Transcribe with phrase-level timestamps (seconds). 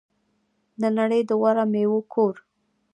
[0.81, 2.35] د نړۍ د غوره میوو کور.